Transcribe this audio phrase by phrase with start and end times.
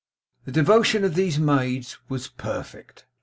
[0.45, 3.05] The devotion of these maids was perfect.